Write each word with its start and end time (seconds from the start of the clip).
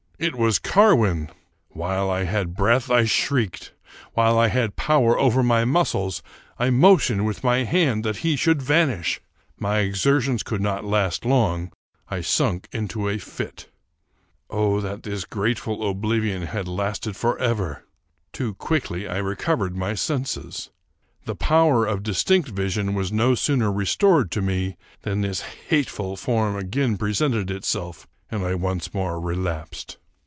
It 0.23 0.35
was 0.35 0.59
Carwin! 0.59 1.31
While 1.69 2.11
I 2.11 2.25
had 2.25 2.53
breath, 2.53 2.91
I 2.91 3.05
shrieked. 3.05 3.73
While 4.13 4.37
I 4.37 4.49
had 4.49 4.75
power 4.75 5.17
over 5.17 5.41
my 5.41 5.65
muscles, 5.65 6.21
I 6.59 6.69
motioned 6.69 7.25
with 7.25 7.43
my 7.43 7.63
hand 7.63 8.03
that 8.03 8.17
he 8.17 8.35
should 8.35 8.61
van 8.61 8.91
ish. 8.91 9.19
My 9.57 9.79
exertions 9.79 10.43
could 10.43 10.61
not 10.61 10.85
last 10.85 11.25
long: 11.25 11.71
I 12.07 12.21
sunk 12.21 12.67
into 12.71 13.09
a 13.09 13.17
fit. 13.17 13.71
Oh 14.47 14.79
that 14.79 15.01
this 15.01 15.25
grateful 15.25 15.89
oblivion 15.89 16.43
had 16.43 16.67
lasted 16.67 17.15
forever! 17.15 17.83
Too 18.31 18.53
quickly 18.53 19.07
I 19.07 19.17
recovered 19.17 19.75
my 19.75 19.95
senses. 19.95 20.69
The 21.25 21.33
power 21.33 21.83
of 21.87 22.03
distinct 22.03 22.49
vision 22.49 22.93
was 22.93 23.11
no 23.11 23.33
sooner 23.33 23.71
restored 23.71 24.29
to 24.33 24.43
me, 24.43 24.77
than 25.01 25.21
this 25.21 25.41
hateful 25.41 26.15
form 26.15 26.55
again 26.55 26.95
presented 26.95 27.49
itself, 27.49 28.05
and 28.29 28.45
I 28.45 28.53
once 28.53 28.93
more 28.93 29.19
relapsed. 29.19 29.97